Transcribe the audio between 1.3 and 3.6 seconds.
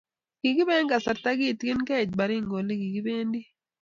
kitikin keit Baringo olekikibendi